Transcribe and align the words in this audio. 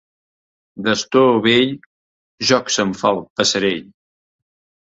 D'astor 0.87 1.29
vell, 1.43 1.69
joc 2.53 2.73
se'n 2.79 2.97
fa 3.03 3.15
el 3.17 3.23
passerell. 3.41 3.85